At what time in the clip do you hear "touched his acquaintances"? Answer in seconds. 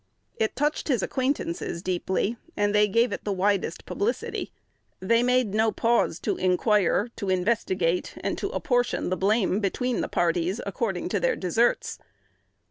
0.55-1.83